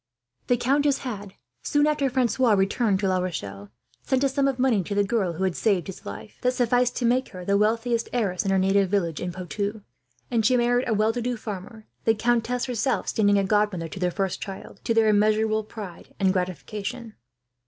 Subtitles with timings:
[0.47, 3.69] The countess had, soon after Francois returned to La Rochelle,
[4.01, 6.95] sent a sum of money, to the girl who had saved his life, that sufficed
[6.95, 9.81] to make her the wealthiest heiress in her native village in Poitou;
[10.31, 13.99] and she married a well to do farmer, the countess herself standing as godmother to
[13.99, 17.13] their first child, to their immeasurable pride and gratification.